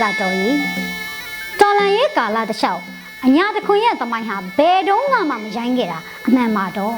[0.00, 0.58] စတော်ကြီး
[1.60, 2.82] တော်လန်ရဲ့ကာလတစ်လျှောက်
[3.24, 6.96] အညာတခွင်ရဲ့သမိုင်းဟာဘယ်တော့မှမရိုင်းခဲ့တာအမှန်ပါတော့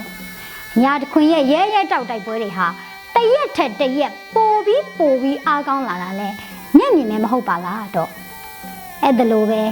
[0.76, 2.66] အညာတခွင်ရဲ့ရဲရဲတောက်တိုက်ပွဲတွေဟာ
[3.14, 6.28] တရက်ထက်တရက်ပိုပြီးပိုပြီးအားကောင်းလာတာလဲ
[6.76, 8.10] မျက်မြင်နဲ့မဟုတ်ပါလားတော့
[9.02, 9.62] အဲ့ဒါလိုပဲ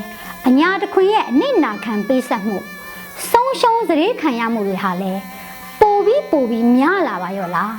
[0.49, 2.57] အညာတခွင်ရဲ့အနစ်နာခံပေးဆက်မှု
[3.31, 5.13] ဆုံးရှုံးစရေခံရမှုတွေဟာလဲ
[5.81, 7.75] ပိုပြီးပိုပြီးများလာပါရောလား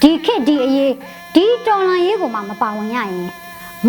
[0.00, 0.92] ဒီခေတ်ဒီအရေး
[1.34, 3.30] ဒီတော်လန်ရေးကိုမှမပါဝင်ရရင်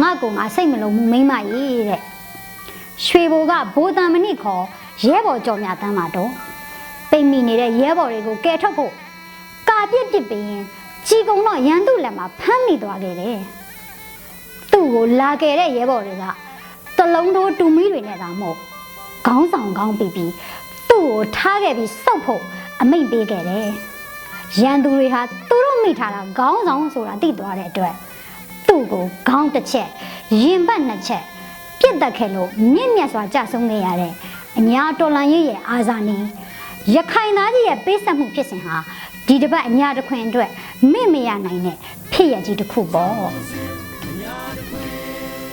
[0.01, 2.01] ငါ့ကိုငါစိတ်မလုံးမှုမိမ့်မရေးတဲ့
[3.05, 4.63] ရွှေဘိုကဘိုးတန်မနစ်ခေါ်
[5.05, 6.31] ရဲဘော်ကြော်မြတမ်းမှာတော့
[7.11, 8.91] ပိတ်မိနေတဲ့ရဲဘော်တွေကိုကယ်ထုတ်ဖို့
[9.69, 10.49] ကာပြစ်ပစ်ပင်
[11.07, 13.37] ကြီးကုံတော့ရန်သူလက်မှာဖမ်းမိသွားခဲ့တယ်
[14.71, 16.25] သူ့ကိုလာခဲ့တဲ့ရဲဘော်တွေက
[16.97, 18.57] တလုံးတိုးတူမီတွေနဲ့သာမဟုတ်
[19.27, 20.31] ခေါင်းဆောင်ခေါင်းပြီးပြီး
[20.89, 22.41] သူ့ကိုထားခဲ့ပြီးစောက်ဖို့
[22.81, 23.67] အမိန့်ပေးခဲ့တယ်
[24.61, 27.93] ရန်သူတွေဟာသူတို့မိထားတာခေါင်းဆောင်ဆိုတာသိသွားတဲ့အတွက်
[28.77, 29.89] သူ့ကိုခေါင်းတစ်ချက်
[30.41, 31.23] ရင်ဘတ်နှစ်ချက်
[31.79, 34.13] ပြစ်တက်ခဲ့လို့မြင့်မြတ်စွာကြဆုံးခဲ့ရတဲ့
[34.59, 36.23] အညာတော်လန်ရေးရဲ့အာဇာနည်
[36.95, 38.75] ရခိုင်သားကြီးရဲ့ပေးဆက်မှုဖြစ်စဉ်ဟာ
[39.27, 40.49] ဒီတစ်ပတ်အညာတစ်ခွင်အတွက်
[40.91, 41.77] မေ့မရနိုင်တဲ့
[42.13, 43.27] ဖြစ်ရကြီးတစ်ခုပေါ့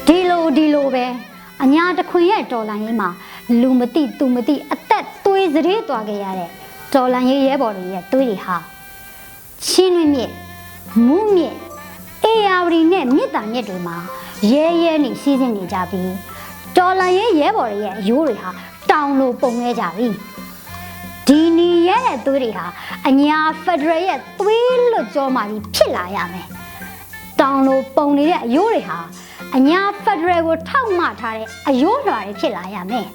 [0.06, 1.04] ဒီလိုဒီလိုပဲ
[1.64, 3.08] အညာတစ်ခွင်ရဲ့တော်လန်ရေးမှာ
[3.60, 6.50] လူမသိသူမသိအသက်သွေးစရေသွားခဲ့ရတဲ့
[6.94, 8.56] တော်လန်ရေးရဲဘော်တွေရဲ့သွေးတွေဟာ
[9.66, 10.32] ချင်းတွင်းမြစ်
[11.06, 11.54] မူးမြစ်
[12.34, 13.96] အေယာဝတီနဲ့မြစ်တာမြစ်တွေမှာ
[14.52, 16.12] ရဲရဲနေစီးဆင်းနေကြပြီး
[16.76, 18.50] တော်လန်ရဲရဲဘော်တွေရဲ့အယိုးတွေဟာ
[18.90, 20.08] တောင်လိုပုံနေကြပြီ
[21.26, 22.66] ဒီနီရဲတဲ့သွေးတွေဟာ
[23.08, 26.46] အညာဖက်ဒရယ်ရဲ့သွေးလွတ်ကြောမှပြီးဖြစ်လာရမယ်
[27.40, 28.98] တောင်လိုပုံနေတဲ့အယိုးတွေဟာ
[29.56, 33.06] အညာဖက်ဒရယ်ကိုထောက်မှထားတဲ့အယိုးလွှာတွေဖြစ်လာရမယ်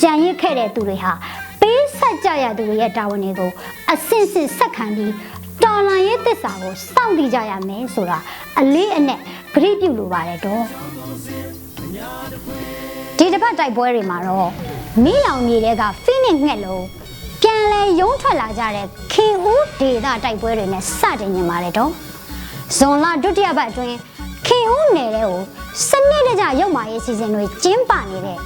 [0.00, 1.12] ကြံရစ်ခဲ့တဲ့သူတွေဟာ
[1.60, 3.50] ပေးဆက်ကြရသူတွေရဲ့တာဝန်တွေကို
[3.90, 5.12] အစင်စစ်ဆက်ခံပြီး
[5.72, 8.18] တော်လန်ရေးသစ္စာကိုစောင့်တည်ကြရမယ်ဆိုတာ
[8.58, 9.20] အလေးအနက်
[9.54, 10.62] ဂရိပြုလိုပါတယ်တော့
[13.18, 14.48] ဒီတစ်ပတ်တိုက်ပွဲတွေမှာတော့
[15.04, 16.84] မိလောင်မြေတွေကဖိနစ်ငှက်လုံး
[17.42, 21.90] ပြန်လဲရုံးထွက်လာကြတဲ့ခင်ဦးဒေတာတိုက်ပွဲတွေနဲ့စတင်နေပါတယ်တော့
[22.76, 23.96] ဇွန်လဒုတိယပတ်အတွင်း
[24.46, 25.40] ခင်ဦးနယ်တဲ့ကို
[25.88, 28.38] စနစ်တကျရုပ်မာရေးစီစဉ်တွေကျင်းပနေတဲ့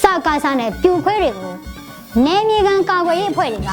[0.00, 1.54] စကားစားနဲ့ပြူခွဲတွေကို
[2.24, 3.72] နယ်မြေကန်ကာကွယ်ရေးအဖွဲ့တွေက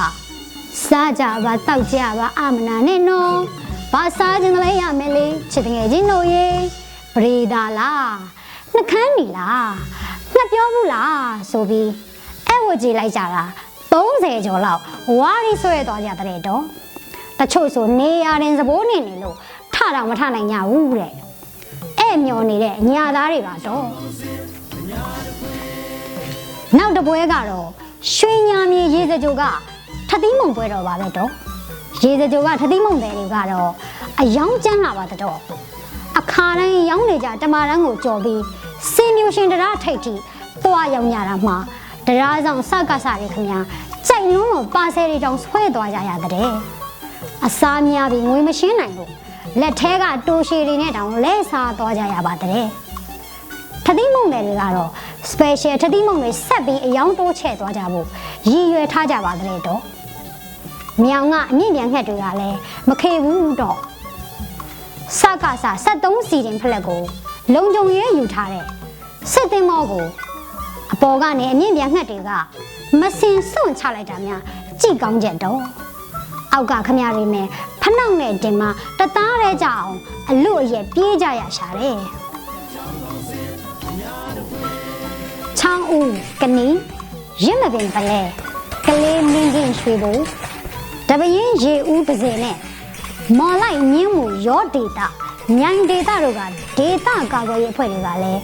[0.81, 3.37] စားကြပါတောက်ကြပါအမနာနဲ့နော်
[3.93, 6.47] ဘာစားခြင်းလဲရမယ်လေချစ်တငယ်ချင်းတို့ရေ
[7.13, 8.13] ပရိဒါလား
[8.73, 9.71] နှကန်းနီလား
[10.33, 11.89] နှစ်ပြောဘူးလားဆိုပြီး
[12.47, 13.43] အဲ့ဝကြည့်လိုက်ကြတာ
[13.91, 14.81] 30ကျော်လောက်
[15.19, 16.63] ဝါရီဆွဲသွားကြတဲ့တော့
[17.39, 19.35] တချို့ဆိုနေရရင်စဘိုးနေနေလို့
[19.73, 21.13] ထတော့မထနိုင်ကြဘူးတဲ့
[21.99, 23.85] အဲ့မျောနေတဲ့ညာသားတွေပါတော့
[26.77, 27.67] နောက်တစ်ပွဲကတော့
[28.13, 29.43] ရွှေညာမြေရေစကြိုက
[30.15, 31.29] ထသီးမုံပွဲတော်ပါပဲတော့
[32.03, 33.71] ရေစကြိုကထသီးမုံတယ်တွေကတော့
[34.21, 35.37] အယောင်ကျန်းလာပါတော့
[36.19, 38.41] အခါတိုင်းရောင်းနေကြတမာရန်ကိုကြော်ပြီး
[38.93, 40.13] စင်မြူရှင်တရားထိတ်ထိ
[40.63, 41.57] သွားရောက်ညတာမှာ
[42.07, 43.59] တရားဆောင်စကစားတွေခင်ဗျာ
[44.07, 46.51] ကြိုက်လုံးလုံးပါဆယ်တွေတောင်ဆွဲသွားကြရတဲ့
[47.45, 49.11] အစားများပြီးငွေမရှင်းနိုင်ဘူး
[49.61, 52.63] လက်ထဲကတိုးရှည်တွေနဲ့တောင်လဲစားသွားကြရပါတဲ့
[53.85, 54.89] ထသီးမုံတယ်တွေကတော့
[55.31, 58.05] special ထသီးမုံတွေဆက်ပြီးအယောင်တိုးချဲ့သွားကြဖို့
[58.49, 59.81] ရည်ရွယ်ထားကြပါတဲ့တော့
[61.01, 62.57] မြောင်ကအမြင့်ပြန်ငှက်တွေကလည်း
[62.89, 63.77] မခေဘူးတော့
[65.19, 67.01] စကစား73စီတင်ဖလက်ကို
[67.53, 68.65] လုံကြုံရဲယူထားတဲ့
[69.31, 70.05] စစ်သင်းမောကို
[70.93, 72.29] အပေါ်ကနေအမြင့်ပြန်ငှက်တွေက
[72.99, 74.41] မစင်စွန့်ချလိုက်တာများ
[74.81, 75.59] ကြည့်ကောင်းချက်တော့
[76.53, 77.47] အောက်ကခမရတွေနဲ့
[77.81, 78.63] ဖနှောက်နဲ့တင်မ
[78.99, 79.93] တသားရဲကြအောင်
[80.29, 81.99] အလို့အရက်ပြေးကြရရှာတယ်
[85.59, 86.67] ချောင်းဦးကနီ
[87.43, 88.19] ရင့်မပင်ပလဲ
[88.85, 90.11] ကလေးမင်းကြီးရွှေဘူ
[91.09, 92.55] တပရင်ရေဦးပါစေနဲ့
[93.37, 95.07] မော်လိုက်ညင်းမှုရောဒေတာ
[95.57, 96.41] မြိုင်ဒေတာတို့က
[96.77, 98.41] ဒေတာကာကွယ်ရေးအဖွဲ့တွေကလည်း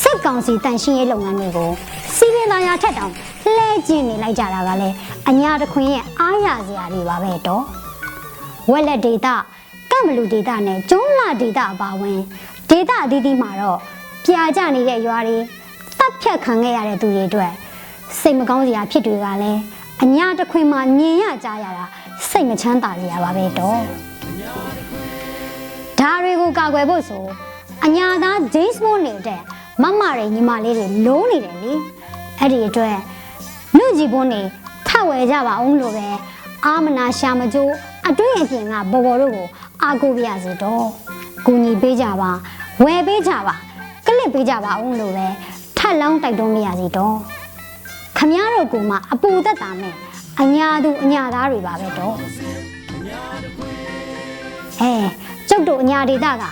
[0.00, 1.70] စစ်ကောင်စီတန်ရှင်းရေးလုပ်ငန်းတွေကို
[2.16, 3.12] စီးပင်သားရထက်တောင်
[3.56, 4.94] လှဲကျင်နေလိုက်ကြတာကလည်း
[5.28, 7.64] အညာတခွင်ရဲ့အားရစရာတွေပါပဲတော့
[8.70, 9.34] ဝက်လက်ဒေတာ
[9.90, 12.18] ကမ်ဘလူဒေတာနဲ့ကျုံးလာဒေတာအပါဝင်
[12.70, 13.78] ဒေတာအသီးသီးမှာတော့
[14.24, 15.36] ပြာကျနေတဲ့ရွာတွေ
[15.98, 17.52] တပ်ဖြတ်ခံခဲ့ရတဲ့သူတွေအတွက်
[18.20, 19.60] စိတ်မကောင်းစရာဖြစ်တွေကလည်း
[20.02, 21.84] အညာတခွင်မှာမြင်ရကြရတာ
[22.28, 23.80] စိတ်မချမ်းသာစရာပါပဲတော့
[25.98, 27.24] ဒဒါတွေကိုကာကွယ်ဖို့ဆို
[27.84, 29.40] အညာသား James Bond နေတဲ့
[29.82, 31.72] မမတွေညီမလေးတွေလုံးနေတယ်လေ
[32.38, 32.96] အဲ့ဒီအတွက်
[33.76, 34.40] လူကြီးဘုန်းနေ
[34.86, 36.06] ထပ်ဝယ်ကြပါအောင်လို့ပဲ
[36.64, 37.72] အာမနာရှာမကျိုး
[38.08, 39.46] အတွင်းအပြင်ကဘော်ဘော်တို့ကို
[39.82, 40.86] အာကိုပြရစီတော့
[41.46, 42.30] ကူညီပေးကြပါ
[42.84, 43.54] ဝယ်ပေးကြပါ
[44.06, 45.26] ကလစ်ပေးကြပါအောင်လို့ပဲ
[45.78, 47.16] ထပ်လောင်းတိုက်တွန်းပြရစီတော့
[48.22, 49.94] ခမရတို့ကမှအပူသက်တာမဲ့
[50.40, 52.14] အညာသူအညာသားတွေပါပဲတော့
[54.80, 54.92] အဲ
[55.48, 56.44] ကျုပ်တို့အညာဒေတာက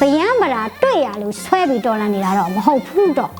[0.00, 3.32] ဗယံမရာတွေ့ရလို့ဆွဲပြီးတော်လန်နေတာတော့မဟုတ်ဘူးတော့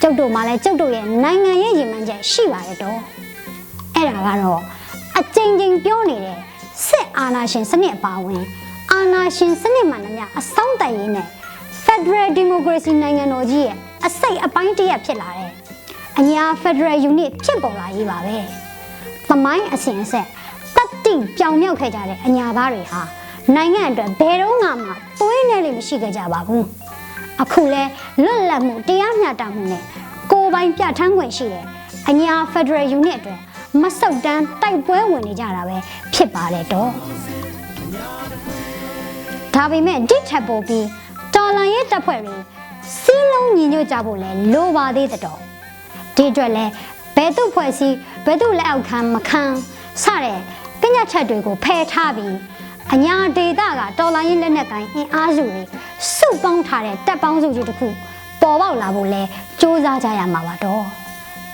[0.00, 2.98] ကျုပ်တို့မှလည်းကျုပ်တို့ရဲ့နိုင်ငံရဲ့ရည်မှန်းချက်ရှိပါတယ်တော့
[3.94, 4.60] အဲ့ဒါကတော့
[5.18, 6.38] အကြိမ်ကြိမ်ပြောနေတဲ့
[6.86, 8.44] စစ်အာဏာရှင်စနစ်အပါအဝင်
[8.92, 11.26] အာဏာရှင်စနစ်မှန်သမျှအဆုံးတတ်ရေးနဲ့
[11.84, 13.76] Federal Democracy နိုင်ငံတော်ကြီးရဲ့
[14.06, 15.50] အစိတ်အပိုင်းတစ်ရပ်ဖြစ်လာတဲ့
[16.20, 18.36] အညာ Federal Unit ဖြစ်ပေါ်လာရေးပါပဲ။
[19.28, 20.26] သမိုင်းအစဉ်အဆက်
[20.76, 23.02] တတ်တိပြောင်မြောက်ခဲ့ကြတဲ့အညာသားတွေဟာ
[23.54, 24.68] နိုင်ငံအတွက်ဘယ်တော့မှ
[25.20, 26.62] သွေးနဲ့လည်းမရှိခဲ့ကြပါဘူး။
[27.42, 27.82] အခုလဲ
[28.24, 29.82] လွတ်လပ်မှုတရားမျှတမှုနဲ့
[30.30, 31.64] ကိုယ်ပိုင်ပြဋ္ဌာန်းခွင့်ရှိတဲ့
[32.08, 33.40] အညာ Federal Unit အတွက်
[33.80, 35.76] မဆုတ်တမ်းတိုက်ပွဲဝင်နေကြတာပဲ
[36.14, 36.90] ဖြစ်ပါတယ်တော့။
[39.54, 40.86] ဒါပေမဲ့ဒီထက်ပိုပြီး
[41.34, 42.36] တော်လန်ရဲ့တပ်ဖွဲ့တွေ
[43.00, 45.47] စီးလုံးညီညွတ်ကြဖို့လဲလိုပါသေးတဲ့တော့
[46.18, 46.64] ဒီအတွက်လဲ
[47.16, 49.42] ဘယ်သူဖွဲ့စည်းဘယ်သူလက်အောက်ခံမခံ
[50.02, 50.38] စတဲ့
[50.80, 52.36] ပညာချက်တွေကိုဖယ်ထားပြီး
[52.94, 55.62] အညာဒေတာကတော်လိုင်းရင်လက်နက်ကိုင်းအင်အားစုတွေ
[56.16, 57.88] စုပေါင်းထားတဲ့တပ်ပေါင်းစုကြီးတစ်ခု
[58.42, 59.26] ပေါ်ပေါက်လာဖို့လဲစ
[59.60, 60.84] 조사ကြရမှာပါတော့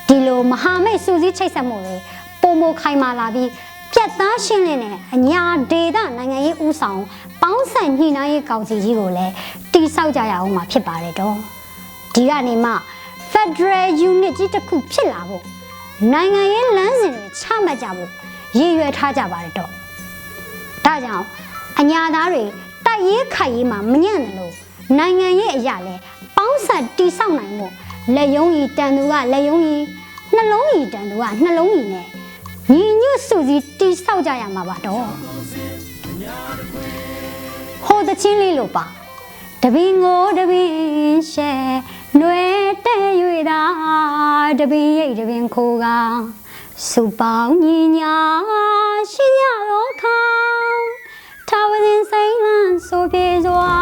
[0.07, 1.95] ဒီလိုမဟာမိတ်စူးစီးချိတ်ဆက်မှုတွေ
[2.41, 3.49] ပုံမခိုင်မာလာပြီး
[3.93, 7.01] ပြတ်သားရှင်းလင်းတဲ့အညာဒေတာနိုင်ငံရေးဦးဆောင်
[7.41, 9.33] ပေါင်းဆက်ညှိနှိုင်းရေးကောင်စီကြီးကိုလည်း
[9.73, 11.35] တိဆောက်ကြရအောင်မှာဖြစ်ပါတယ်တော့
[12.15, 12.71] ဒီကနေမှ
[13.35, 15.43] Federal Unit ကြီးတစ်ခုဖြစ်လာဖို့
[16.13, 18.09] နိုင်ငံရေးလမ်းစဉ်တွေချမှတ်ကြဖို့
[18.57, 19.71] ရည်ရွယ်ထားကြပါတယ်တော့
[20.85, 21.25] ဒါကြောင့်
[21.79, 22.43] အညာသားတွေ
[22.85, 24.53] တိုက်ရေးခိုက်ရေးမှာမညံ့တယ်လို့
[24.97, 25.95] နိုင်ငံရေးအရာလဲ
[26.35, 27.73] ပေါင်းဆက်တိဆောက်နိုင်ဖို့
[28.15, 29.85] လက်ယုံကြီးတန်သူကလက်ယုံကြီး
[30.35, 32.07] နှလုံးကြီးတန်သူကနှလုံးကြီးနဲ့
[32.71, 35.05] ညီညွတ်စုစည်းတိဆောက်ကြရမှာပါတော့
[37.85, 38.85] ဟိုတချင်းလေးလို့ပါ
[39.61, 40.69] တပင်ကိုတပင်
[41.33, 41.51] ရှဲ
[42.19, 42.43] ຫນွေ
[42.85, 43.07] တဲ့၍
[43.49, 43.61] သာ
[44.59, 45.85] တပင်ရိတ်တပင်ခိုးက
[46.89, 48.17] စုပေါင်းညီညာ
[49.11, 50.19] ရှိကြတော့ခါ
[51.49, 53.75] ထာဝရင်စိမ့်လန်းဆိုပြေစွာ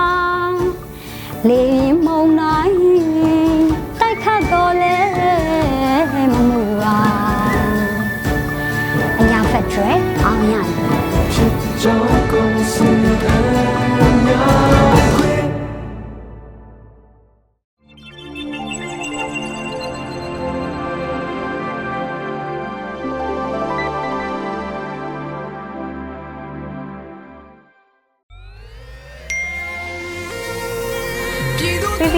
[1.48, 2.76] လေရင်မုံနိုင်
[4.00, 4.98] တိုက်ခတ်တော်လဲ
[6.14, 7.00] မမှုပါ
[9.20, 9.92] အညာဖက်ထရ
[10.24, 10.68] အောင်ရတယ်
[11.34, 12.76] ဖြစ်ကြောင်းကုန်စ